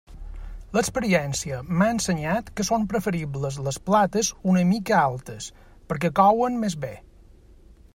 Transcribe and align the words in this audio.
L'experiència 0.77 1.59
m'ha 1.81 1.89
ensenyat 1.97 2.49
que 2.61 2.65
són 2.71 2.89
preferibles 2.95 3.61
les 3.69 3.79
plates 3.91 4.33
una 4.55 4.67
mica 4.73 4.99
altes, 5.05 5.55
perquè 5.93 6.15
couen 6.23 6.63
més 6.67 6.83
bé. 6.87 6.95